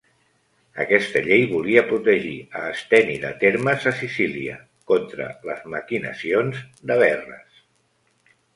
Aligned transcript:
Aquesta 0.83 1.21
llei 1.27 1.43
volia 1.51 1.83
protegir 1.89 2.31
a 2.61 2.63
Esteni 2.69 3.19
de 3.27 3.31
Termes 3.45 3.87
a 3.93 3.95
Sicília, 4.01 4.57
contra 4.93 5.31
les 5.51 5.63
maquinacions 5.77 6.65
de 6.93 7.01
Verres. 7.05 7.65